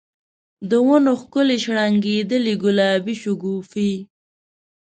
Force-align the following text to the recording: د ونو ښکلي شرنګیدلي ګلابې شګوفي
د 0.69 0.71
ونو 0.87 1.13
ښکلي 1.21 1.57
شرنګیدلي 1.63 2.53
ګلابې 2.63 3.15
شګوفي 3.21 3.91